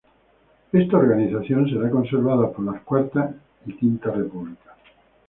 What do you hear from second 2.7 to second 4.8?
cuarta y quinta repúblicas.